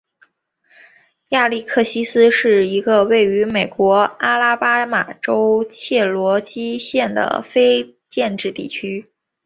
[1.29, 9.11] 亚历克西斯是一个位于美国阿拉巴马州切罗基县的非建制地区。